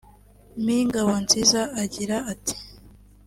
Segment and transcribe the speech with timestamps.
[0.63, 2.55] Me Ngabonziza agira ati